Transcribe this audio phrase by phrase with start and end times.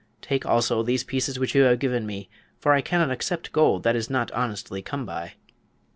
[0.19, 3.95] Take, also, these pieces which you have given me, for I cannot accept gold that
[3.95, 5.33] is not honestly come by."